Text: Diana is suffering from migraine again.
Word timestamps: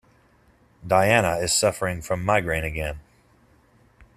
Diana 0.87 1.35
is 1.37 1.53
suffering 1.53 2.01
from 2.01 2.25
migraine 2.25 2.63
again. 2.63 3.01